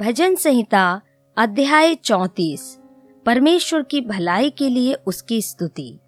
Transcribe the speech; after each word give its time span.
भजन 0.00 0.34
संहिता, 0.34 1.00
अध्याय 1.36 1.94
चौतीस। 1.94 2.78
परमेश्वर 3.26 3.82
की 3.82 4.00
भलाई 4.00 4.50
के 4.50 4.68
लिए 4.68 4.94
उसकी 4.94 5.42
स्तुति। 5.42 5.98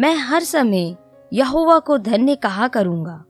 मैं 0.00 0.14
हर 0.14 0.42
समय 0.42 0.96
यहोवा 1.32 1.78
को 1.78 1.98
धन्य 1.98 2.36
कहा 2.36 2.68
करूँगा। 2.68 3.24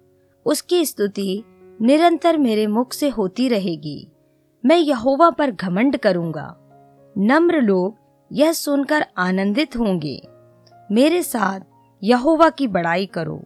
उसकी 0.46 0.86
स्तुति 0.86 1.44
निरंतर 1.80 2.38
मेरे 2.38 2.66
मुख 2.66 2.92
से 2.92 3.08
होती 3.08 3.48
रहेगी। 3.48 4.08
मैं 4.64 4.78
यहोवा 4.78 5.30
पर 5.30 5.50
घमंड 5.50 5.96
करूँगा। 5.96 6.56
नम्र 7.18 7.60
लोग 7.60 7.96
यह 8.32 8.52
सुनकर 8.52 9.06
आनंदित 9.18 9.76
होंगे। 9.76 10.28
मेरे 10.92 11.22
साथ 11.22 11.60
यहोवा 12.02 12.50
की 12.50 12.68
बड़ाई 12.68 13.06
करो 13.06 13.42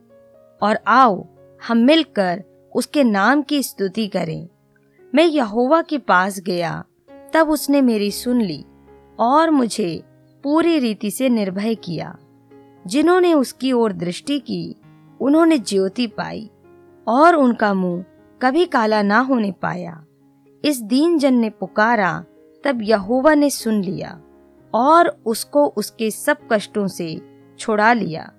और 0.62 0.78
आओ 0.86 1.26
हम 1.68 1.78
मिलकर 1.78 2.44
उसके 2.76 3.04
नाम 3.04 3.42
की 3.42 3.62
स्तुति 3.62 4.06
करें। 4.06 4.48
मैं 5.14 5.24
यहोवा 5.24 5.82
के 5.82 5.98
पास 5.98 6.40
गया। 6.40 6.84
तब 7.34 7.50
उसने 7.50 7.80
मेरी 7.80 8.10
सुन 8.10 8.42
ली 8.42 8.64
और 9.18 9.50
मुझे 9.50 10.02
पूरी 10.44 10.78
रीति 10.78 11.10
से 11.10 11.28
निर्भय 11.28 11.74
किया। 11.74 12.18
जिन्होंने 12.86 13.34
उसकी 13.34 13.72
ओर 13.72 13.92
दृष्टि 13.92 14.38
की, 14.38 14.76
उन्होंने 15.20 15.58
ज्योति 15.58 16.06
पाई 16.06 16.50
और 17.08 17.36
उनका 17.36 17.74
मुँह 17.74 18.04
कभी 18.42 18.66
काला 18.66 19.02
ना 19.02 19.18
होने 19.18 19.52
पाया। 19.52 20.04
इस 20.64 20.82
दीन 20.82 21.18
जन 21.18 21.34
ने 21.34 21.50
पुकारा, 21.50 22.24
तब 22.64 22.82
यहोवा 22.82 23.34
ने 23.34 23.50
सुन 23.50 23.82
लिया 23.84 24.20
और 24.74 25.22
उसको 25.26 25.66
उसके 25.66 26.10
सब 26.10 26.36
कष्टों 26.52 26.86
से 26.86 27.20
छुड़ा 27.58 27.92
लिया। 27.92 28.32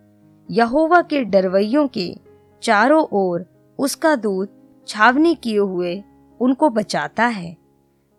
यहोवा 0.51 1.01
के 1.01 1.23
डरवैयों 1.23 1.87
के 1.87 2.15
चारों 2.63 3.05
ओर 3.12 3.45
उसका 3.79 4.15
दूत 4.15 4.49
छावनी 4.87 5.35
किए 5.35 5.57
हुए 5.57 6.03
उनको 6.41 6.70
बचाता 6.70 7.25
है। 7.25 7.55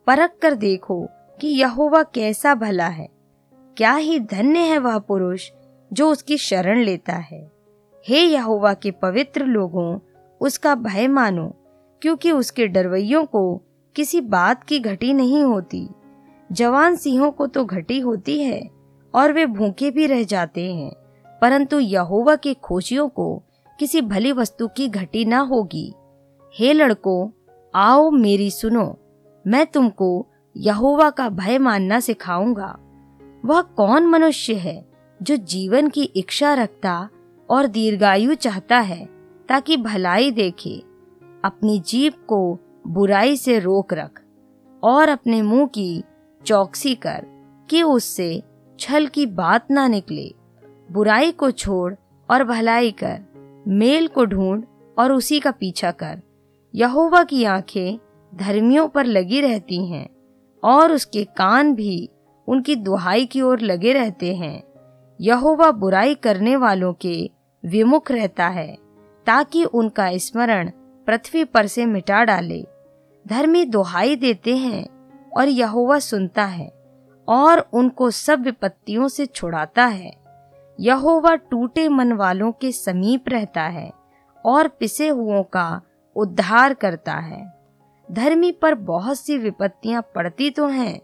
परख 0.06 0.37
कर 0.43 0.55
देखो 0.55 1.09
कि 1.41 1.48
यहोवा 1.48 2.02
कैसा 2.02 2.55
भला 2.55 2.87
है। 2.87 3.09
क्या 3.77 3.95
ही 3.95 4.21
धन्य 4.21 4.59
है 4.59 4.79
वह 4.79 4.99
पुरुष 4.99 5.51
जो 5.93 6.10
उसकी 6.10 6.37
शरण 6.38 6.82
लेता 6.82 7.13
है। 7.13 7.51
हे 8.05 8.21
यहोवा 8.21 8.74
के 8.74 8.90
पवित्र 8.90 9.45
लोगों, 9.45 9.99
उसका 10.40 10.74
भय 10.74 11.07
मानो, 11.09 11.49
क्योंकि 12.02 12.30
उसके 12.30 12.66
डरवैयों 12.66 13.24
को 13.24 13.63
किसी 13.96 14.21
बात 14.21 14.65
की 14.65 14.79
घटी 14.79 15.12
नहीं 15.12 15.43
होती। 15.43 15.88
जवान 16.52 16.96
सिंहों 16.96 17.30
को 17.30 17.46
तो 17.46 17.65
घटी 17.65 18.01
होती 18.01 18.43
है 18.43 18.68
और 19.15 19.33
वे 19.33 19.46
भूखे 19.46 19.90
भी 19.90 20.07
रह 20.07 20.23
जाते 20.23 20.73
हैं, 20.74 20.90
परंतु 21.43 21.79
यहोवा 21.79 22.37
के 22.37 22.55
खोजियों 22.55 23.09
को 23.09 23.43
किसी 23.79 24.01
भली 24.01 24.33
वस्तु 24.33 24.68
की 24.68 24.88
घटी 24.88 25.24
ना 25.24 25.38
होगी। 25.38 25.95
हे 26.55 26.73
लड़कों 26.73 27.29
आओ 27.77 28.10
मेरी 28.10 28.51
सुनो, 28.51 28.99
मैं 29.46 29.66
तुमको 29.66 30.27
यहोवा 30.57 31.10
का 31.10 31.29
भय 31.29 31.59
मानना 31.59 32.01
सिखाऊँगा। 32.01 32.79
वह 33.45 33.63
कौन 33.63 34.07
मनुष्य 34.07 34.55
है 34.55 34.87
जो 35.23 35.37
जीवन 35.37 35.88
की 35.88 36.02
इच्छा 36.02 36.55
रखता 36.55 37.09
और 37.51 37.66
दीर्घायु 37.66 38.35
चाहता 38.35 38.79
है, 38.79 39.09
ताकि 39.49 39.77
भलाई 39.77 40.30
देखे? 40.30 40.83
अपनी 41.45 41.80
जीप 41.80 42.15
को 42.27 42.59
बुराई 42.87 43.37
से 43.37 43.59
रोक 43.59 43.95
रख 43.95 44.23
और 44.85 45.09
अपने 45.09 45.43
मुँह 45.43 45.66
की 45.66 46.05
चौकसी 46.46 46.95
कर 46.95 47.27
कि 47.71 47.83
उससे 47.83 48.43
छल 48.80 49.07
की 49.07 49.27
बात 49.27 49.71
ना 49.71 49.88
निकले। 49.88 50.35
बुराई 50.93 51.33
को 51.33 51.51
छोड़ 51.51 51.95
और 52.30 52.45
भलाई 52.45 52.90
कर, 52.90 53.21
मेल 53.68 54.09
को 54.09 54.24
ढूंढ 54.24 54.65
और 54.99 55.13
उसी 55.13 55.40
का 55.40 55.51
पीछा 55.51 55.90
कर। 55.90 56.23
यहोवा 56.74 57.24
की 57.24 57.45
आँखें 57.45 57.98
धर्मियों 58.34 58.88
पर 58.88 59.04
लगी 59.04 59.40
रहती 59.40 59.86
हैं, 59.86 60.09
और 60.64 60.92
उसके 60.92 61.24
कान 61.24 61.74
भी 61.74 62.10
उनकी 62.48 62.76
दुहाई 62.76 63.26
की 63.26 63.40
ओर 63.40 63.60
लगे 63.60 63.92
रहते 63.92 64.34
हैं। 64.34 64.62
यहोवा 65.20 65.70
बुराई 65.70 66.14
करने 66.14 66.56
वालों 66.56 66.93
के 66.93 67.31
विमुख 67.65 68.10
रहता 68.10 68.49
है, 68.49 68.76
ताकि 69.26 69.65
उनका 69.65 70.16
स्मरण 70.16 70.71
पृथ्वी 71.06 71.44
पर 71.44 71.66
से 71.66 71.87
मिटा 71.87 72.25
डाले। 72.25 72.66
धर्मी 73.26 73.65
दुहाई 73.65 74.16
देते 74.16 74.56
हैं, 74.56 74.88
और 75.37 75.49
यहोवा 75.49 75.99
सुनता 75.99 76.44
है, 76.44 76.72
और 77.28 77.69
उनको 77.72 78.10
सब 78.10 78.43
विपत्तियों 78.43 79.09
से 79.09 79.26
छुड़ाता 79.26 79.87
है। 79.87 80.12
यहोवा 80.81 81.34
टूटे 81.34 81.88
मन 81.88 82.12
वालों 82.12 82.53
के 82.53 82.72
समीप 82.72 83.25
रहता 83.28 83.62
है, 83.62 83.93
और 84.44 84.69
पिसे 84.69 85.09
हुओं 85.09 85.43
का 85.43 85.82
उद्धार 86.16 86.75
करता 86.75 87.15
है। 87.15 87.44
धर्मी 88.09 88.53
पर 88.53 88.75
बहुत 88.75 89.19
सी 89.19 89.38
विपत्तियाँ 89.38 90.03
पड़ती 90.15 90.50
तो 90.50 90.66
हैं, 90.66 91.00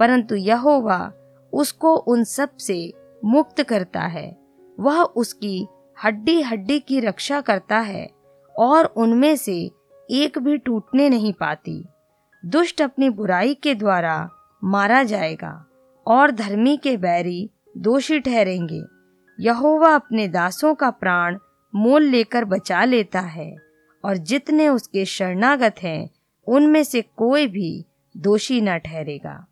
परंतु 0.00 0.34
यहोवा 0.34 1.12
उसको 1.52 1.96
उन 1.96 2.24
सबसे 2.24 2.92
मुक्त 3.24 3.62
करता 3.62 4.00
है। 4.00 4.36
वह 4.78 5.02
उसकी 5.02 5.66
हड्डी 6.04 6.40
हड्डी 6.42 6.78
की 6.80 7.00
रक्षा 7.00 7.40
करता 7.40 7.78
है 7.78 8.08
और 8.54 8.84
उनमें 8.84 9.36
से 9.36 9.70
एक 10.08 10.38
भी 10.38 10.56
टूटने 10.58 11.08
नहीं 11.08 11.32
पाती। 11.32 11.84
दुष्ट 12.42 12.82
अपनी 12.82 13.10
बुराई 13.10 13.54
के 13.54 13.74
द्वारा 13.74 14.28
मारा 14.64 15.02
जाएगा 15.02 15.52
और 16.06 16.30
धर्मी 16.30 16.76
के 16.76 16.96
बैरी 16.96 17.50
दोषी 17.76 18.20
ठहरेंगे। 18.20 18.82
यहोवा 19.38 19.94
अपने 19.94 20.28
दासों 20.28 20.74
का 20.74 20.90
प्राण 20.90 21.38
मोल 21.74 22.02
लेकर 22.02 22.44
बचा 22.44 22.84
लेता 22.84 23.20
है। 23.20 23.54
और 24.04 24.16
जितने 24.16 24.68
उसके 24.68 25.04
शरणागत 25.04 25.74
हैं 25.82 26.10
उनमें 26.46 26.84
से 26.84 27.02
कोई 27.02 27.46
भी 27.46 27.86
दोषी 28.16 28.60
न 28.60 28.78
ठहरेगा। 28.78 29.46